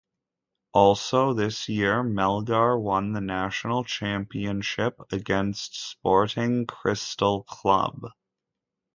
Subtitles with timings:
[0.73, 8.07] Also, this year, Melgar won the national championship, against Sporting Cristal club.